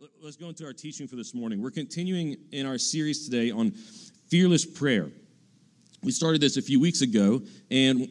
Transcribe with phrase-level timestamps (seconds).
[0.00, 1.62] right, let's go into our teaching for this morning.
[1.62, 3.70] We're continuing in our series today on
[4.28, 5.10] fearless prayer.
[6.02, 8.08] We started this a few weeks ago, and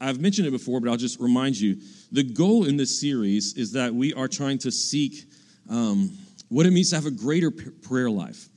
[0.00, 1.76] I've mentioned it before, but I'll just remind you.
[2.12, 5.30] The goal in this series is that we are trying to seek
[5.68, 6.10] um,
[6.48, 8.48] what it means to have a greater prayer life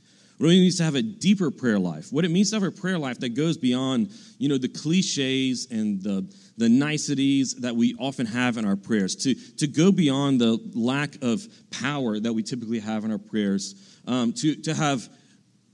[0.42, 2.72] what it means to have a deeper prayer life, what it means to have a
[2.72, 6.28] prayer life that goes beyond, you know, the cliches and the,
[6.58, 11.16] the niceties that we often have in our prayers, to, to go beyond the lack
[11.22, 15.08] of power that we typically have in our prayers, um, to, to have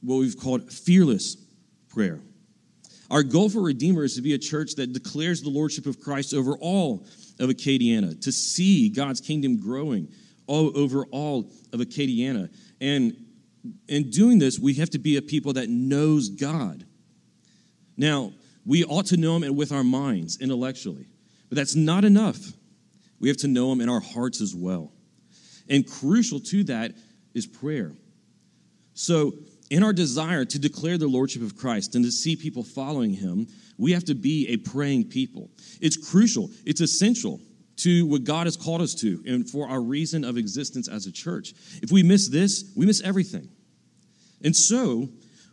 [0.01, 1.37] what we've called fearless
[1.87, 2.19] prayer.
[3.09, 6.33] Our goal for Redeemer is to be a church that declares the lordship of Christ
[6.33, 7.05] over all
[7.39, 10.09] of Acadiana, to see God's kingdom growing
[10.45, 12.49] all over all of Acadiana.
[12.81, 13.15] And
[13.87, 16.85] in doing this, we have to be a people that knows God.
[17.95, 18.33] Now,
[18.65, 21.07] we ought to know Him with our minds intellectually,
[21.49, 22.37] but that's not enough.
[23.19, 24.91] We have to know Him in our hearts as well.
[25.69, 26.93] And crucial to that
[27.33, 27.93] is prayer.
[28.93, 29.33] So,
[29.69, 33.47] in our desire to declare the Lordship of Christ and to see people following Him,
[33.77, 35.49] we have to be a praying people.
[35.81, 37.39] It's crucial, it's essential
[37.77, 41.11] to what God has called us to and for our reason of existence as a
[41.11, 41.53] church.
[41.81, 43.49] If we miss this, we miss everything.
[44.43, 45.09] And so,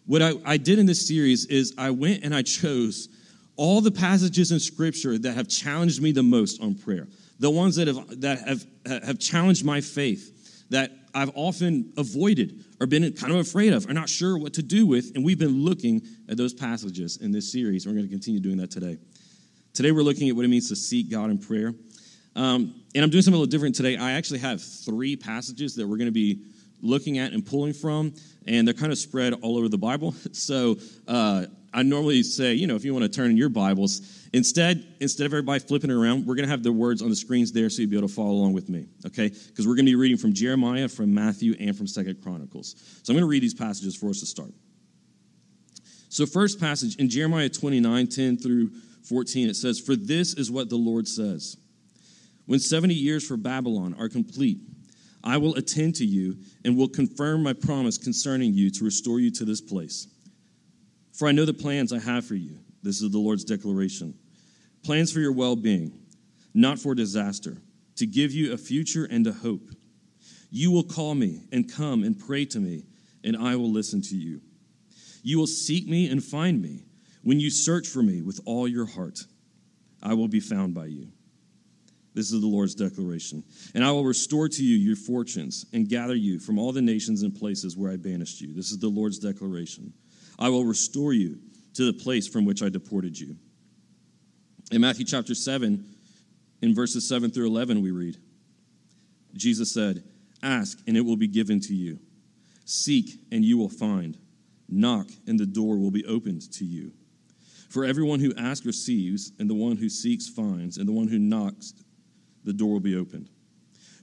[0.06, 3.08] what I, I did in this series is I went and I chose
[3.56, 7.06] all the passages in Scripture that have challenged me the most on prayer,
[7.38, 12.86] the ones that have, that have, have challenged my faith, that I've often avoided or
[12.86, 15.12] been kind of afraid of or not sure what to do with.
[15.14, 17.86] And we've been looking at those passages in this series.
[17.86, 18.98] We're going to continue doing that today.
[19.72, 21.74] Today, we're looking at what it means to seek God in prayer.
[22.36, 23.96] Um, and I'm doing something a little different today.
[23.96, 26.40] I actually have three passages that we're going to be
[26.84, 28.14] looking at and pulling from,
[28.46, 30.14] and they're kind of spread all over the Bible.
[30.32, 30.76] So
[31.08, 34.86] uh, I normally say, you know, if you want to turn in your Bibles, instead,
[35.00, 37.70] instead of everybody flipping around, we're going to have the words on the screens there
[37.70, 39.28] so you'll be able to follow along with me, okay?
[39.28, 42.74] Because we're going to be reading from Jeremiah, from Matthew, and from Second Chronicles.
[43.02, 44.52] So I'm going to read these passages for us to start.
[46.08, 48.70] So, first passage in Jeremiah 29 10 through
[49.08, 51.56] 14, it says, For this is what the Lord says.
[52.46, 54.58] When 70 years for Babylon are complete,
[55.24, 59.30] I will attend to you and will confirm my promise concerning you to restore you
[59.32, 60.06] to this place.
[61.14, 62.58] For I know the plans I have for you.
[62.82, 64.14] This is the Lord's declaration
[64.84, 65.98] plans for your well being,
[66.52, 67.56] not for disaster,
[67.96, 69.70] to give you a future and a hope.
[70.50, 72.84] You will call me and come and pray to me,
[73.24, 74.42] and I will listen to you.
[75.22, 76.84] You will seek me and find me
[77.22, 79.24] when you search for me with all your heart.
[80.02, 81.08] I will be found by you.
[82.14, 83.42] This is the Lord's declaration.
[83.74, 87.22] And I will restore to you your fortunes and gather you from all the nations
[87.22, 88.54] and places where I banished you.
[88.54, 89.92] This is the Lord's declaration.
[90.38, 91.38] I will restore you
[91.74, 93.36] to the place from which I deported you.
[94.70, 95.84] In Matthew chapter 7,
[96.62, 98.16] in verses 7 through 11, we read
[99.36, 100.04] Jesus said,
[100.42, 101.98] Ask, and it will be given to you.
[102.64, 104.16] Seek, and you will find.
[104.68, 106.92] Knock, and the door will be opened to you.
[107.68, 111.18] For everyone who asks receives, and the one who seeks finds, and the one who
[111.18, 111.74] knocks
[112.44, 113.28] the door will be opened.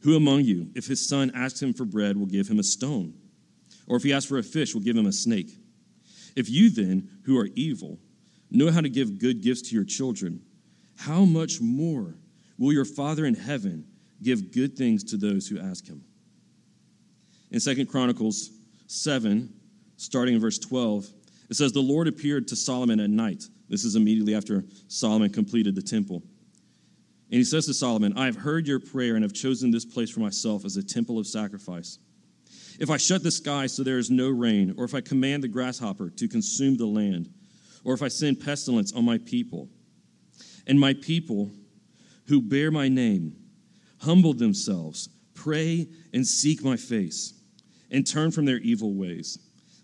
[0.01, 3.13] Who among you, if his son asks him for bread, will give him a stone?
[3.87, 5.51] Or if he asks for a fish, will give him a snake?
[6.35, 7.99] If you then, who are evil,
[8.49, 10.41] know how to give good gifts to your children,
[10.97, 12.15] how much more
[12.57, 13.85] will your Father in heaven
[14.21, 16.03] give good things to those who ask him?
[17.51, 18.51] In Second Chronicles
[18.87, 19.53] 7,
[19.97, 21.07] starting in verse 12,
[21.49, 23.43] it says, The Lord appeared to Solomon at night.
[23.67, 26.23] This is immediately after Solomon completed the temple.
[27.31, 30.09] And he says to Solomon, I have heard your prayer and have chosen this place
[30.09, 31.97] for myself as a temple of sacrifice.
[32.77, 35.47] If I shut the sky so there is no rain, or if I command the
[35.47, 37.29] grasshopper to consume the land,
[37.85, 39.69] or if I send pestilence on my people,
[40.67, 41.49] and my people
[42.27, 43.37] who bear my name
[43.99, 47.33] humble themselves, pray and seek my face,
[47.89, 49.37] and turn from their evil ways,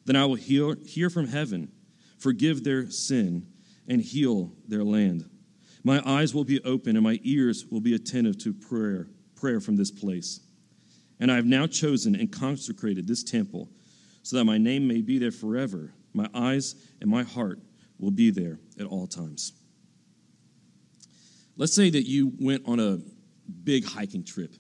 [0.06, 1.72] then I will hear, hear from heaven,
[2.18, 3.48] forgive their sin,
[3.88, 5.30] and heal their land.
[5.88, 9.78] My eyes will be open and my ears will be attentive to prayer, prayer from
[9.78, 10.42] this place.
[11.22, 13.70] And I have now chosen and consecrated this temple
[14.22, 15.94] so that my name may be there forever.
[16.14, 17.62] My eyes and my heart
[18.00, 19.54] will be there at all times.
[21.56, 23.00] Let's say that you went on a
[23.64, 24.56] big hiking trip.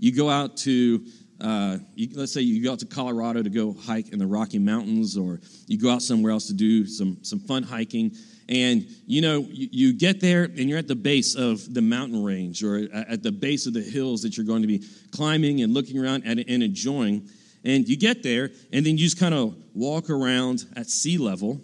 [0.00, 1.06] You go out to,
[1.40, 4.58] uh, you, let's say you go out to Colorado to go hike in the Rocky
[4.58, 8.12] Mountains, or you go out somewhere else to do some, some fun hiking,
[8.48, 12.24] and you know, you, you, get there and you're at the base of the mountain
[12.24, 14.82] range or at the base of the hills that you're going to be
[15.12, 17.28] climbing and looking around and, and enjoying.
[17.64, 21.60] And you get there and then you just kind of walk around at sea level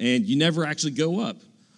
[0.00, 1.36] and you never actually go up.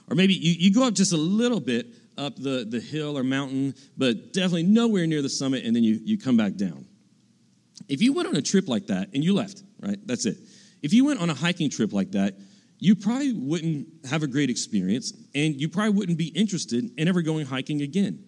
[0.08, 3.24] Or maybe you, you go up just a little bit up the, the hill or
[3.24, 6.86] mountain, but definitely nowhere near the summit, and then you, you come back down.
[7.88, 9.99] If you went on a trip like that and you left, right?
[10.06, 10.37] That's it.
[10.82, 12.34] If you went on a hiking trip like that,
[12.79, 17.23] you probably wouldn't have a great experience and you probably wouldn't be interested in ever
[17.23, 18.25] going hiking again.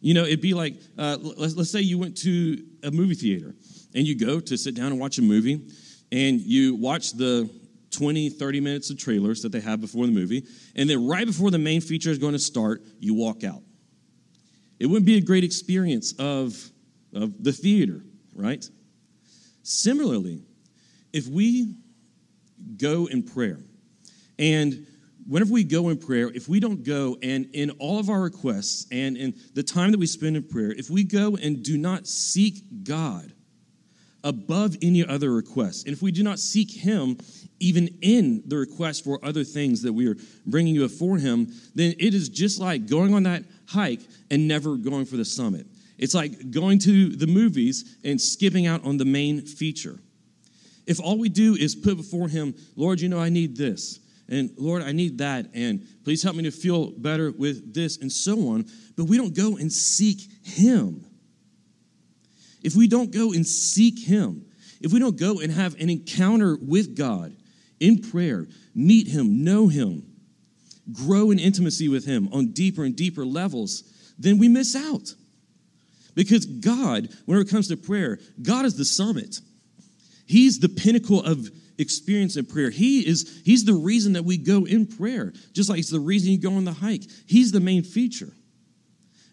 [0.00, 3.54] You know, it'd be like, uh, let's, let's say you went to a movie theater
[3.94, 5.68] and you go to sit down and watch a movie
[6.12, 7.50] and you watch the
[7.90, 10.44] 20, 30 minutes of trailers that they have before the movie,
[10.74, 13.62] and then right before the main feature is going to start, you walk out.
[14.78, 16.54] It wouldn't be a great experience of,
[17.14, 18.02] of the theater,
[18.34, 18.68] right?
[19.68, 20.42] Similarly,
[21.12, 21.74] if we
[22.76, 23.58] go in prayer,
[24.38, 24.86] and
[25.26, 28.86] whenever we go in prayer, if we don't go and in all of our requests
[28.92, 32.06] and in the time that we spend in prayer, if we go and do not
[32.06, 33.32] seek God
[34.22, 37.18] above any other request, and if we do not seek Him
[37.58, 40.16] even in the request for other things that we are
[40.46, 44.76] bringing you before Him, then it is just like going on that hike and never
[44.76, 45.66] going for the summit.
[45.98, 49.98] It's like going to the movies and skipping out on the main feature.
[50.86, 53.98] If all we do is put before Him, Lord, you know, I need this,
[54.28, 58.10] and Lord, I need that, and please help me to feel better with this, and
[58.10, 58.66] so on,
[58.96, 61.04] but we don't go and seek Him.
[62.62, 64.44] If we don't go and seek Him,
[64.80, 67.34] if we don't go and have an encounter with God
[67.80, 70.04] in prayer, meet Him, know Him,
[70.92, 73.84] grow in intimacy with Him on deeper and deeper levels,
[74.18, 75.14] then we miss out.
[76.16, 79.38] Because God, whenever it comes to prayer, God is the summit.
[80.26, 81.48] He's the pinnacle of
[81.78, 82.70] experience in prayer.
[82.70, 86.32] He is He's the reason that we go in prayer, just like it's the reason
[86.32, 87.04] you go on the hike.
[87.26, 88.32] He's the main feature.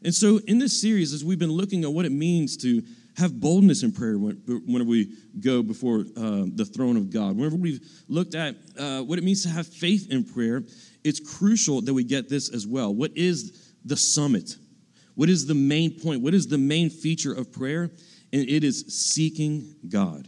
[0.03, 2.83] And so, in this series, as we've been looking at what it means to
[3.17, 7.37] have boldness in prayer whenever we go before uh, the throne of God.
[7.37, 10.63] Whenever we've looked at uh, what it means to have faith in prayer,
[11.03, 12.93] it's crucial that we get this as well.
[12.93, 14.55] What is the summit?
[15.15, 16.21] What is the main point?
[16.21, 17.91] What is the main feature of prayer?
[18.31, 20.27] And it is seeking God.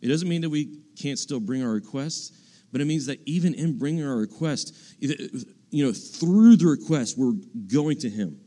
[0.00, 2.32] It doesn't mean that we can't still bring our requests,
[2.72, 7.34] but it means that even in bringing our request, you know, through the request, we're
[7.72, 8.40] going to Him.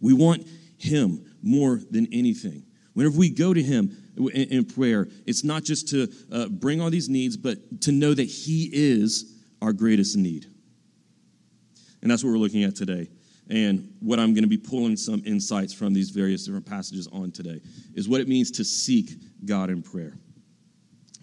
[0.00, 0.46] We want
[0.78, 2.64] Him more than anything.
[2.94, 3.96] Whenever we go to Him
[4.34, 8.24] in, prayer, it's not just to uh, bring all these needs, but to know that
[8.24, 10.46] He is our greatest need.
[12.02, 13.08] And that's what we're looking at today.
[13.50, 17.32] And what I'm going to be pulling some insights from these various different passages on
[17.32, 17.60] today
[17.94, 19.10] is what it means to seek
[19.44, 20.16] God in prayer.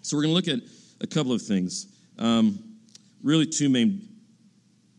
[0.02, 0.68] So we're going to look at
[1.00, 1.86] a couple of things.
[2.18, 2.58] Um,
[3.22, 4.06] really, two main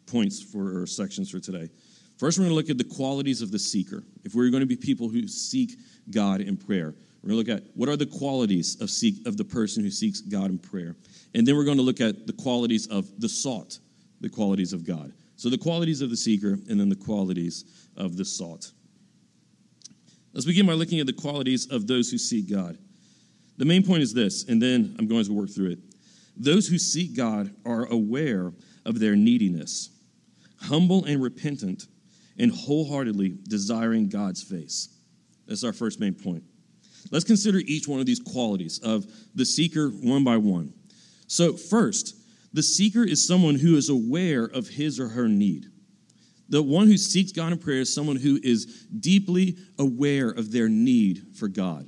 [0.08, 1.70] points for our sections for today.
[2.18, 4.04] First, we're going to look at the qualities of the seeker.
[4.24, 5.78] If we're going to be people who seek
[6.10, 9.38] God in prayer, we're going to look at what are the qualities of seek of
[9.38, 10.96] the person who seeks God in prayer,
[11.36, 13.80] and then we're going to look at the qualities of the sought,
[14.22, 15.14] the qualities of God.
[15.40, 17.64] So the qualities of the seeker, and then the qualities
[17.96, 18.74] of the sought.
[20.34, 22.78] Let's begin by looking at the qualities of those who seek God.
[23.56, 25.80] The main point is this, and then I'm going to work through it.
[26.36, 28.52] Those who seek God are aware
[28.86, 29.92] of their neediness,
[30.60, 31.88] humble and repentant
[32.38, 34.90] and wholeheartedly desiring God's face.
[35.48, 36.44] That's our first main point.
[37.12, 40.74] Let's consider each one of these qualities of the seeker one by one.
[41.28, 42.19] So, first,
[42.54, 45.68] the seeker is someone who is aware of his or her need.
[46.50, 50.68] The one who seeks God in prayer is someone who is deeply aware of their
[50.68, 51.88] need for God.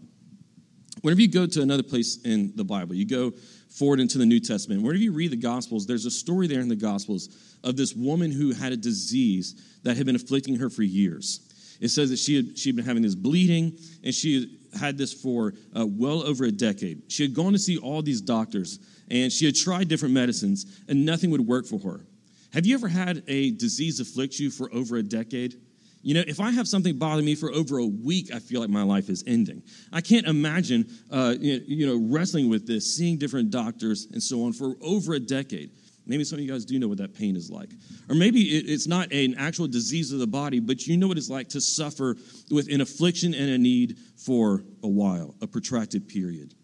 [1.02, 3.33] Whenever you go to another place in the Bible, you go
[3.71, 6.68] forward into the New Testament, whenever you read the Gospels, there's a story there in
[6.68, 10.83] the Gospels of this woman who had a disease that had been afflicting her for
[10.83, 11.47] years.
[11.80, 15.14] It says that she had, she had been having this bleeding, and she had this
[15.14, 17.04] for uh, well over a decade.
[17.07, 18.80] She had gone to see all these doctors,
[19.10, 22.06] and she had tried different medicines, and nothing would work for her.
[22.54, 25.56] Have you ever had a disease afflict you for over a decade?
[26.04, 28.70] You know, if I have something bother me for over a week, I feel like
[28.70, 29.62] my life is ending.
[29.94, 34.54] I can't imagine, uh, you know, wrestling with this, seeing different doctors and so on
[34.54, 35.72] for over a decade.
[36.08, 37.70] Maybe some of you guys do know what that pain is like.
[38.10, 41.30] Or maybe it's not an actual disease of the body, but you know what it's
[41.30, 42.18] like to suffer
[42.50, 46.56] with an affliction and a need for a while, a protracted period.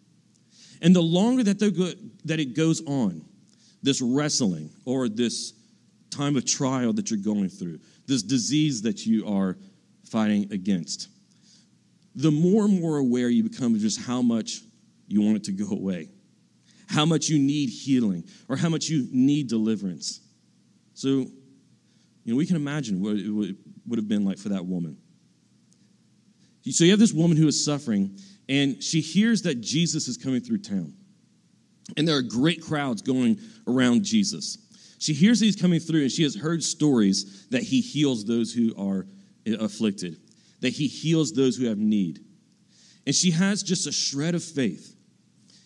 [0.82, 1.92] And the longer that, go,
[2.26, 3.24] that it goes on,
[3.84, 5.54] this wrestling or this
[6.10, 9.58] time of trial that you're going through, this disease that you are
[10.10, 11.10] fighting against,
[12.16, 14.62] the more and more aware you become of just how much
[15.08, 16.10] you want it to go away
[16.88, 20.22] how much you need healing or how much you need deliverance.
[20.94, 23.30] So, you know, we can imagine what it
[23.86, 24.98] would have been like for that woman.
[26.70, 28.18] So you have this woman who is suffering,
[28.50, 30.94] and she hears that Jesus is coming through town.
[31.96, 34.58] And there are great crowds going around Jesus.
[35.00, 38.74] She hears he's coming through, and she has heard stories that he heals those who
[38.78, 39.06] are
[39.46, 40.18] eh, afflicted,
[40.62, 42.20] that he heals those who have need.
[43.06, 44.96] and she has just a shred of faith.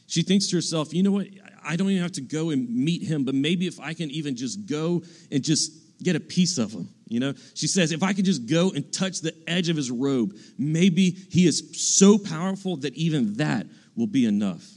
[0.06, 1.28] She thinks to herself, you know what?
[1.64, 4.36] I don't even have to go and meet him, but maybe if I can even
[4.36, 5.72] just go and just
[6.04, 7.34] get a piece of him, you know?
[7.54, 11.12] She says, if I could just go and touch the edge of his robe, maybe
[11.12, 14.68] he is so powerful that even that will be enough.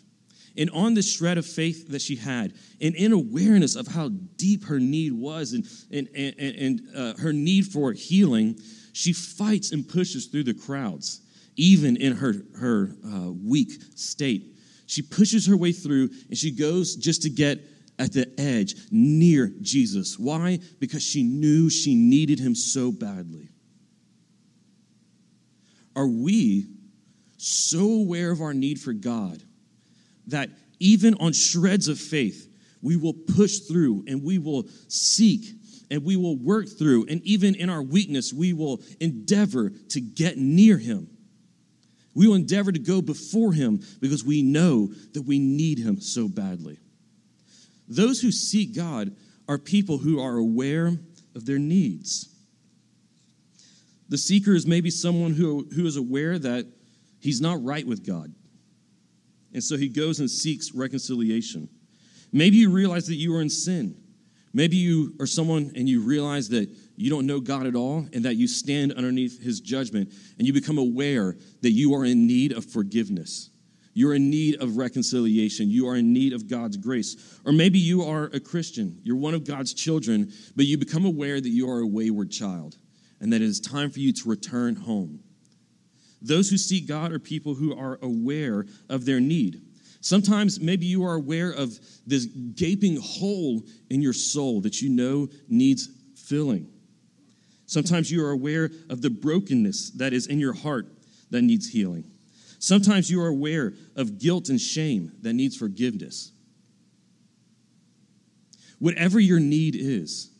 [0.56, 4.64] And on this shred of faith that she had, and in awareness of how deep
[4.66, 8.58] her need was and, and, and, and uh, her need for healing,
[8.92, 11.22] she fights and pushes through the crowds,
[11.56, 14.56] even in her, her uh, weak state.
[14.86, 17.60] She pushes her way through and she goes just to get
[17.98, 20.18] at the edge near Jesus.
[20.18, 20.58] Why?
[20.80, 23.48] Because she knew she needed him so badly.
[25.96, 26.66] Are we
[27.36, 29.42] so aware of our need for God
[30.26, 32.50] that even on shreds of faith,
[32.82, 35.46] we will push through and we will seek
[35.90, 40.36] and we will work through, and even in our weakness, we will endeavor to get
[40.36, 41.08] near Him.
[42.14, 46.26] We will endeavor to go before Him because we know that we need Him so
[46.26, 46.78] badly.
[47.88, 49.14] Those who seek God
[49.48, 50.92] are people who are aware
[51.34, 52.34] of their needs.
[54.08, 56.66] The seeker is maybe someone who, who is aware that
[57.20, 58.32] he's not right with God.
[59.52, 61.68] And so he goes and seeks reconciliation.
[62.32, 63.96] Maybe you realize that you are in sin.
[64.52, 68.24] Maybe you are someone and you realize that you don't know God at all and
[68.24, 72.52] that you stand underneath his judgment and you become aware that you are in need
[72.52, 73.50] of forgiveness.
[73.94, 75.70] You're in need of reconciliation.
[75.70, 77.38] You are in need of God's grace.
[77.44, 79.00] Or maybe you are a Christian.
[79.04, 82.76] You're one of God's children, but you become aware that you are a wayward child
[83.20, 85.20] and that it is time for you to return home.
[86.20, 89.62] Those who seek God are people who are aware of their need.
[90.00, 95.28] Sometimes maybe you are aware of this gaping hole in your soul that you know
[95.48, 96.68] needs filling.
[97.66, 100.88] Sometimes you are aware of the brokenness that is in your heart
[101.30, 102.04] that needs healing.
[102.64, 106.32] Sometimes you are aware of guilt and shame that needs forgiveness.
[108.78, 110.30] Whatever your need is,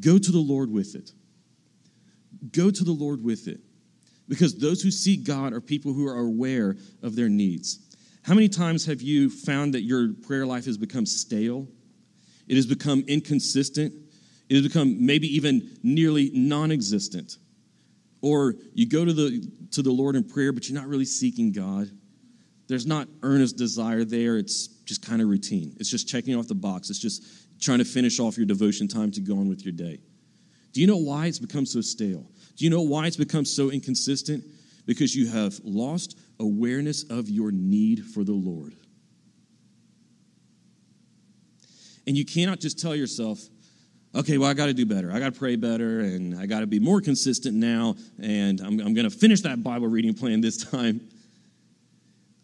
[0.00, 1.12] go to the Lord with it.
[2.50, 3.60] Go to the Lord with it.
[4.28, 7.78] Because those who seek God are people who are aware of their needs.
[8.20, 11.66] How many times have you found that your prayer life has become stale?
[12.48, 13.94] It has become inconsistent.
[14.50, 17.38] It has become maybe even nearly non existent.
[18.22, 21.52] Or you go to the, to the Lord in prayer, but you're not really seeking
[21.52, 21.90] God.
[22.68, 24.38] There's not earnest desire there.
[24.38, 25.76] It's just kind of routine.
[25.78, 26.88] It's just checking off the box.
[26.88, 27.24] It's just
[27.60, 30.00] trying to finish off your devotion time to go on with your day.
[30.72, 32.30] Do you know why it's become so stale?
[32.56, 34.44] Do you know why it's become so inconsistent?
[34.86, 38.74] Because you have lost awareness of your need for the Lord.
[42.06, 43.40] And you cannot just tell yourself,
[44.14, 45.12] okay, well, I got to do better.
[45.12, 48.80] I got to pray better, and I got to be more consistent now, and I'm,
[48.80, 51.00] I'm going to finish that Bible reading plan this time.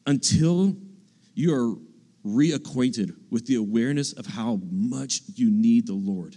[0.07, 0.75] Until
[1.35, 1.75] you are
[2.27, 6.37] reacquainted with the awareness of how much you need the Lord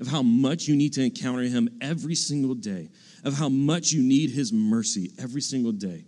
[0.00, 2.90] of how much you need to encounter Him every single day,
[3.22, 6.04] of how much you need His mercy every single day,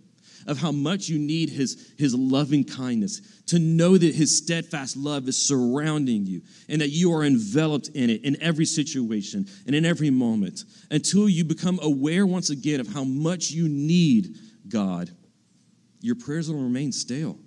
[0.47, 5.27] of how much you need His, his loving kindness, to know that His steadfast love
[5.27, 9.85] is surrounding you and that you are enveloped in it in every situation and in
[9.85, 14.35] every moment until you become aware once again of how much you need
[14.67, 15.11] God.
[16.01, 17.37] Your prayers will remain stale.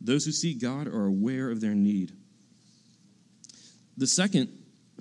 [0.00, 2.12] Those who seek God are aware of their need.
[3.96, 4.48] The second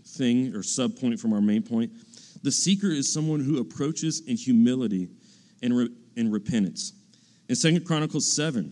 [0.06, 1.92] thing or subpoint from our main point
[2.44, 5.10] the seeker is someone who approaches in humility
[5.62, 6.94] and, re- repentance.
[7.50, 8.72] In Second Chronicles 7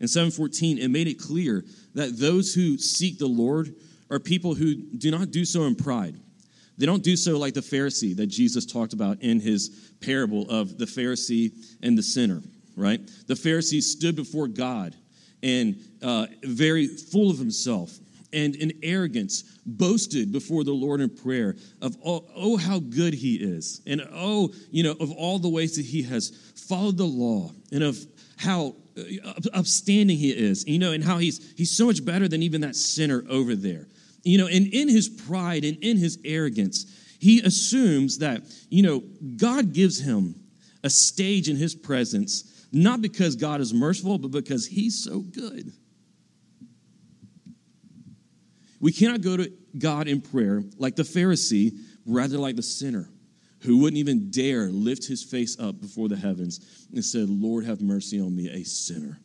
[0.00, 1.64] and 714, it made it clear
[1.94, 3.74] that those who seek the Lord
[4.10, 6.16] are people who do not do so in pride.
[6.78, 10.78] They don't do so like the Pharisee that Jesus talked about in his parable of
[10.78, 11.52] the Pharisee
[11.82, 12.42] and the sinner,
[12.76, 13.00] right?
[13.26, 14.96] The Pharisee stood before God
[15.42, 17.98] and uh, very full of himself
[18.32, 23.34] and in arrogance boasted before the Lord in prayer of, oh, oh, how good he
[23.36, 26.30] is, and oh, you know, of all the ways that he has
[26.68, 27.98] followed the law, and of
[28.36, 32.42] how uh, upstanding he is, you know, and how he's, he's so much better than
[32.42, 33.86] even that sinner over there.
[34.22, 36.86] You know, and in his pride and in his arrogance,
[37.18, 39.02] he assumes that, you know,
[39.36, 40.34] God gives him
[40.82, 45.72] a stage in his presence, not because God is merciful, but because he's so good.
[48.80, 53.08] We cannot go to God in prayer like the Pharisee, rather like the sinner
[53.62, 57.82] who wouldn't even dare lift his face up before the heavens and said, Lord, have
[57.82, 59.18] mercy on me, a sinner.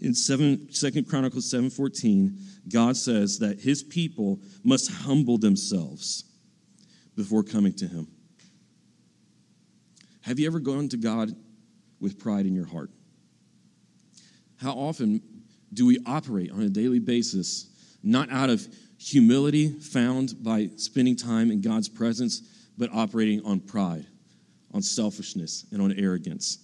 [0.00, 2.36] In 7, 2 Chronicles 7.14,
[2.72, 6.24] God says that his people must humble themselves
[7.16, 8.06] before coming to him.
[10.20, 11.34] Have you ever gone to God
[11.98, 12.90] with pride in your heart?
[14.60, 15.22] How often
[15.72, 17.68] do we operate on a daily basis,
[18.06, 18.66] not out of
[18.98, 22.40] humility found by spending time in God's presence,
[22.78, 24.06] but operating on pride,
[24.72, 26.58] on selfishness, and on arrogance?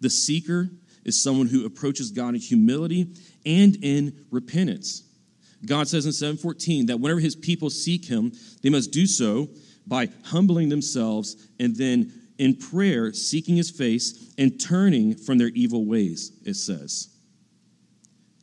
[0.00, 0.70] The seeker
[1.04, 5.02] is someone who approaches God in humility and in repentance.
[5.64, 8.32] God says in 7:14 that whenever his people seek him,
[8.62, 9.50] they must do so
[9.86, 15.84] by humbling themselves and then in prayer seeking his face and turning from their evil
[15.84, 17.09] ways, it says.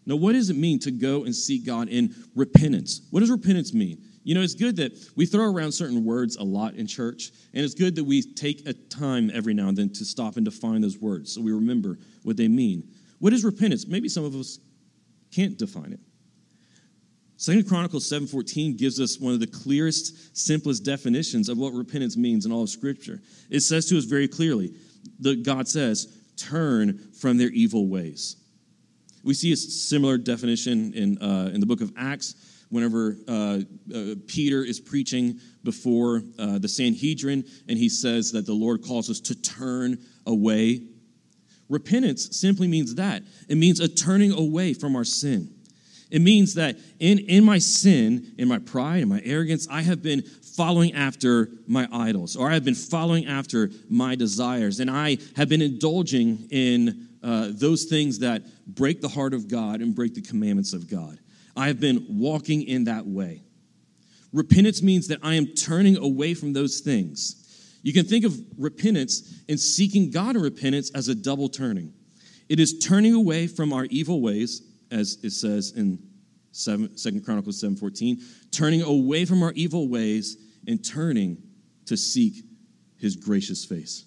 [0.08, 3.02] Now, what does it mean to go and seek God in repentance?
[3.12, 4.02] What does repentance mean?
[4.24, 7.64] You know, it's good that we throw around certain words a lot in church, and
[7.64, 10.80] it's good that we take a time every now and then to stop and define
[10.80, 12.88] those words so we remember what they mean.
[13.20, 13.86] What is repentance?
[13.86, 14.60] Maybe some of us
[15.32, 16.00] can't define it.
[17.36, 22.46] Second Chronicles 7:14 gives us one of the clearest, simplest definitions of what repentance means
[22.46, 23.22] in all of Scripture.
[23.50, 24.74] It says to us very clearly,
[25.20, 28.38] that God says, turn from their evil ways.
[29.28, 33.60] We see a similar definition in, uh, in the book of Acts whenever uh,
[33.94, 39.10] uh, Peter is preaching before uh, the Sanhedrin and he says that the Lord calls
[39.10, 40.80] us to turn away.
[41.68, 45.54] Repentance simply means that it means a turning away from our sin.
[46.10, 50.02] It means that in, in my sin, in my pride, in my arrogance, I have
[50.02, 55.18] been following after my idols, or I have been following after my desires, and I
[55.36, 60.14] have been indulging in uh, those things that break the heart of God and break
[60.14, 61.20] the commandments of God.
[61.56, 63.44] I have been walking in that way.
[64.34, 67.80] Repentance means that I am turning away from those things.
[67.82, 71.94] You can think of repentance and seeking God in repentance as a double turning.
[72.50, 76.00] It is turning away from our evil ways, as it says in
[76.52, 81.38] 7, 2 Chronicles 7.14, turning away from our evil ways and turning
[81.86, 82.44] to seek
[82.98, 84.07] his gracious face.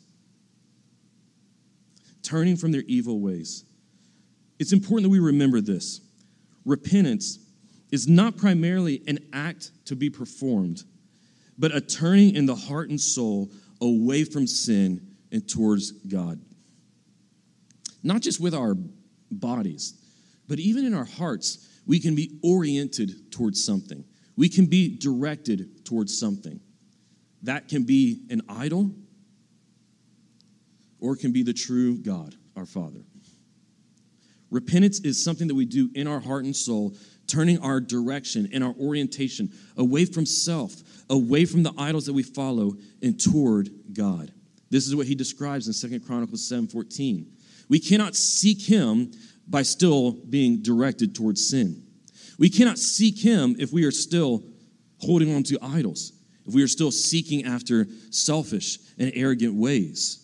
[2.23, 3.65] Turning from their evil ways.
[4.59, 6.01] It's important that we remember this
[6.65, 7.39] repentance
[7.91, 10.85] is not primarily an act to be performed,
[11.59, 16.41] but a turning in the heart and soul away from sin and towards God.
[18.03, 18.77] Not just with our
[19.31, 19.95] bodies,
[20.49, 24.05] but even in our hearts, we can be oriented towards something.
[24.37, 26.61] We can be directed towards something.
[27.43, 28.91] That can be an idol,
[31.01, 33.01] or it can be the true God, our Father.
[34.51, 38.65] Repentance is something that we do in our heart and soul, turning our direction and
[38.65, 44.33] our orientation away from self, away from the idols that we follow, and toward God.
[44.71, 47.27] This is what he describes in Second Chronicles 7:14.
[47.69, 49.13] We cannot seek him
[49.47, 51.83] by still being directed towards sin.
[52.39, 54.45] We cannot seek him if we are still
[54.99, 56.13] holding on to idols,
[56.47, 60.19] if we are still seeking after selfish and arrogant ways.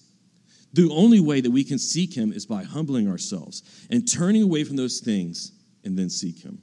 [0.72, 4.64] The only way that we can seek Him is by humbling ourselves and turning away
[4.64, 5.52] from those things
[5.85, 6.61] and then seek Him.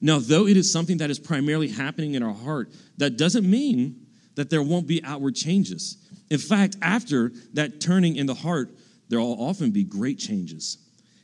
[0.00, 4.06] Now, though it is something that is primarily happening in our heart, that doesn't mean
[4.36, 5.96] that there won't be outward changes.
[6.30, 8.70] In fact, after that turning in the heart,
[9.08, 10.78] there will often be great changes.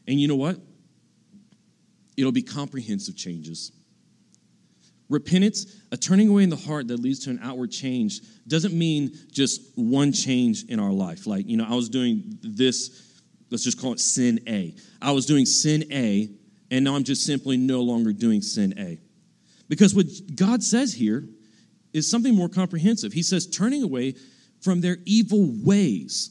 [0.09, 0.59] And you know what?
[2.17, 3.71] It'll be comprehensive changes.
[5.11, 9.13] Repentance, a turning away in the heart that leads to an outward change, doesn't mean
[9.31, 11.27] just one change in our life.
[11.27, 14.75] Like, you know, I was doing this, let's just call it sin A.
[15.03, 16.31] I was doing sin A,
[16.71, 18.99] and now I'm just simply no longer doing sin A.
[19.69, 21.29] Because what God says here
[21.93, 23.13] is something more comprehensive.
[23.13, 24.15] He says, turning away
[24.63, 26.31] from their evil ways.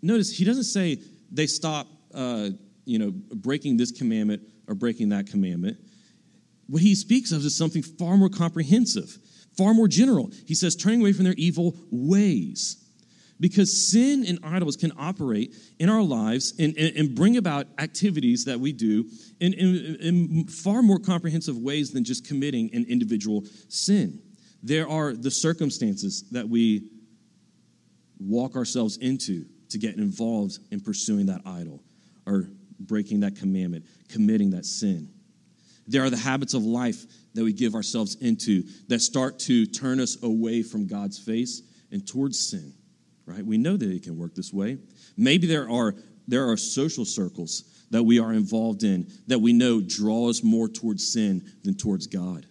[0.00, 0.98] Notice, he doesn't say
[1.30, 2.50] they stop, uh,
[2.84, 5.76] you know, breaking this commandment or breaking that commandment
[6.70, 9.18] what he speaks of is something far more comprehensive,
[9.58, 10.30] far more general.
[10.46, 12.76] He says, turning away from their evil ways.
[13.40, 18.44] Because sin and idols can operate in our lives and, and, and bring about activities
[18.44, 19.06] that we do
[19.40, 24.20] in, in, in far more comprehensive ways than just committing an individual sin.
[24.62, 26.88] There are the circumstances that we
[28.20, 31.82] walk ourselves into to get involved in pursuing that idol
[32.26, 35.08] or breaking that commandment, committing that sin.
[35.90, 39.98] There are the habits of life that we give ourselves into that start to turn
[39.98, 42.72] us away from God's face and towards sin,
[43.26, 43.44] right?
[43.44, 44.78] We know that it can work this way.
[45.16, 45.96] Maybe there are,
[46.28, 50.68] there are social circles that we are involved in that we know draw us more
[50.68, 52.46] towards sin than towards God.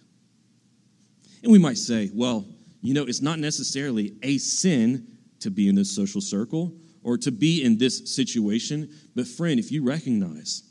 [1.42, 2.44] And we might say, well,
[2.82, 5.06] you know, it's not necessarily a sin
[5.40, 9.72] to be in this social circle or to be in this situation, but friend, if
[9.72, 10.62] you recognize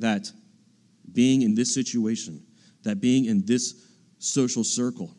[0.00, 0.32] that
[1.12, 2.44] being in this situation,
[2.82, 5.14] that being in this social circle,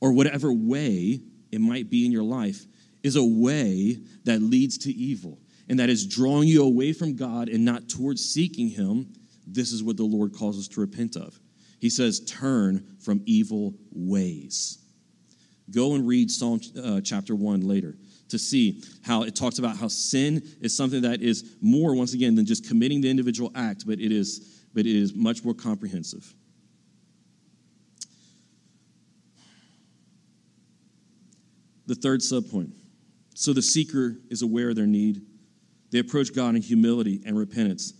[0.00, 2.64] or whatever way it might be in your life
[3.02, 7.48] is a way that leads to evil and that is drawing you away from God
[7.48, 9.12] and not towards seeking Him,
[9.46, 11.38] this is what the Lord calls us to repent of.
[11.80, 14.78] He says, Turn from evil ways.
[15.70, 17.96] Go and read Psalm uh, chapter 1 later
[18.28, 22.34] to see how it talks about how sin is something that is more, once again,
[22.34, 26.34] than just committing the individual act, but it is, but it is much more comprehensive.
[31.86, 32.72] The third subpoint.
[33.34, 35.22] So the seeker is aware of their need.
[35.90, 37.92] They approach God in humility and repentance.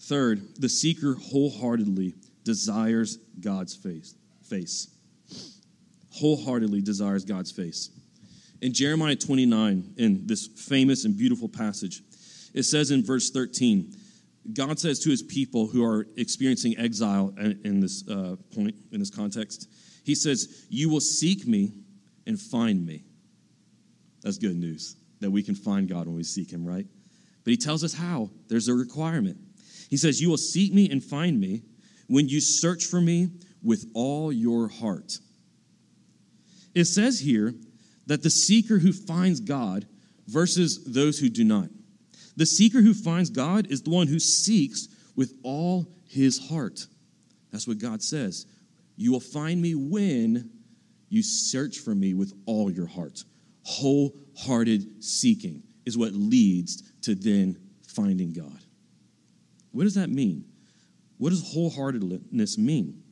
[0.00, 4.14] Third, the seeker wholeheartedly desires God's face.
[4.42, 4.88] face.
[6.12, 7.90] Wholeheartedly desires God's face.
[8.62, 12.02] In Jeremiah 29, in this famous and beautiful passage,
[12.52, 13.92] it says in verse 13,
[14.52, 19.10] God says to his people who are experiencing exile in this uh, point, in this
[19.10, 19.68] context,
[20.04, 21.72] He says, You will seek me
[22.26, 23.04] and find me.
[24.22, 26.86] That's good news that we can find God when we seek Him, right?
[27.44, 28.30] But He tells us how.
[28.48, 29.38] There's a requirement.
[29.88, 31.62] He says, You will seek me and find me
[32.08, 33.30] when you search for me
[33.62, 35.18] with all your heart.
[36.74, 37.54] It says here
[38.10, 39.86] that the seeker who finds God
[40.26, 41.68] versus those who do not.
[42.36, 46.88] The seeker who finds God is the one who seeks with all his heart.
[47.52, 48.46] That's what God says.
[48.96, 50.50] You will find me when
[51.08, 53.22] you search for me with all your heart.
[53.62, 58.58] Wholehearted seeking is what leads to then finding God.
[59.70, 60.46] What does that mean?
[61.18, 63.04] What does wholeheartedness mean?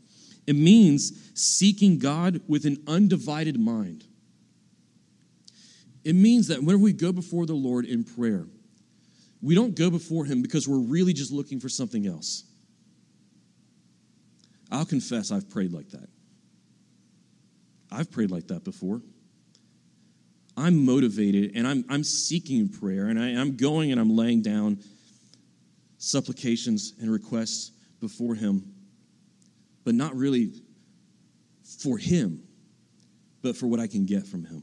[0.48, 4.02] It means seeking God with an undivided mind.
[6.08, 8.46] It means that whenever we go before the Lord in prayer,
[9.42, 12.44] we don't go before Him because we're really just looking for something else.
[14.72, 16.08] I'll confess I've prayed like that.
[17.92, 19.02] I've prayed like that before.
[20.56, 24.78] I'm motivated and I'm, I'm seeking prayer and I, I'm going and I'm laying down
[25.98, 28.64] supplications and requests before Him,
[29.84, 30.52] but not really
[31.82, 32.44] for Him,
[33.42, 34.62] but for what I can get from Him.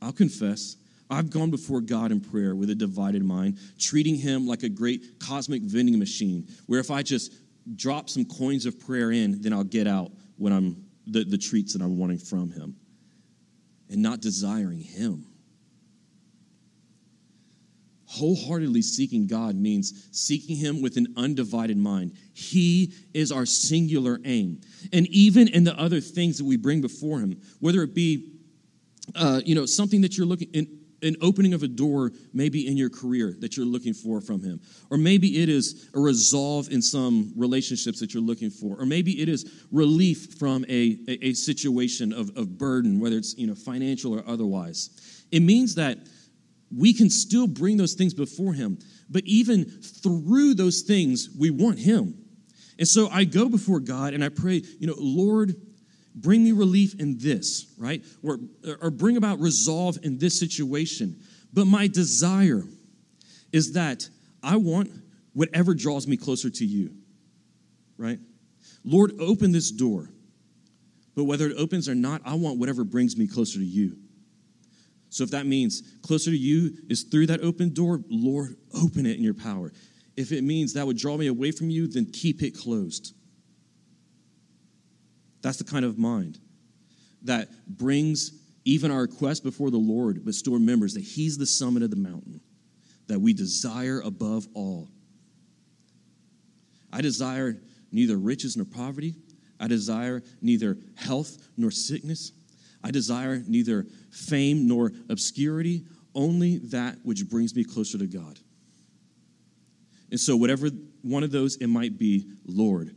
[0.00, 0.76] I'll confess,
[1.08, 5.18] I've gone before God in prayer with a divided mind, treating Him like a great
[5.20, 7.32] cosmic vending machine, where if I just
[7.74, 11.72] drop some coins of prayer in, then I'll get out when I'm the, the treats
[11.72, 12.76] that I'm wanting from Him
[13.88, 15.26] and not desiring Him.
[18.08, 22.12] Wholeheartedly seeking God means seeking Him with an undivided mind.
[22.32, 24.60] He is our singular aim.
[24.92, 28.35] And even in the other things that we bring before Him, whether it be
[29.14, 30.66] uh, you know, something that you're looking in,
[31.02, 34.60] an opening of a door maybe in your career that you're looking for from him.
[34.90, 38.80] Or maybe it is a resolve in some relationships that you're looking for.
[38.80, 43.36] Or maybe it is relief from a, a, a situation of, of burden whether it's
[43.36, 45.24] you know financial or otherwise.
[45.30, 45.98] It means that
[46.76, 51.78] we can still bring those things before him but even through those things we want
[51.78, 52.14] him.
[52.78, 55.54] And so i go before god and i pray you know lord
[56.16, 58.02] bring me relief in this, right?
[58.22, 58.38] Or,
[58.80, 61.20] or bring about resolve in this situation.
[61.52, 62.64] But my desire
[63.52, 64.08] is that
[64.42, 64.90] I want
[65.34, 66.94] whatever draws me closer to you,
[67.98, 68.18] right?
[68.84, 70.08] Lord, open this door.
[71.14, 73.96] But whether it opens or not, I want whatever brings me closer to you.
[75.08, 79.16] So if that means closer to you is through that open door, Lord, open it
[79.16, 79.72] in your power.
[80.16, 83.14] If it means that would draw me away from you, then keep it closed.
[85.42, 86.38] That's the kind of mind
[87.22, 88.32] that brings
[88.64, 91.96] even our request before the Lord, but still remembers that He's the summit of the
[91.96, 92.40] mountain
[93.06, 94.88] that we desire above all.
[96.92, 97.56] I desire
[97.92, 99.14] neither riches nor poverty.
[99.60, 102.32] I desire neither health nor sickness.
[102.82, 108.38] I desire neither fame nor obscurity, only that which brings me closer to God.
[110.10, 110.70] And so, whatever
[111.02, 112.94] one of those it might be, Lord,